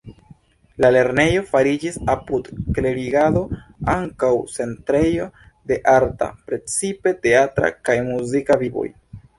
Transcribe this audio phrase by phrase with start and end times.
[0.83, 3.43] La lernejo fariĝis apud klerigado
[3.95, 5.31] ankaŭ centrejo
[5.73, 8.91] de arta, precipe teatra kaj muzika vivoj.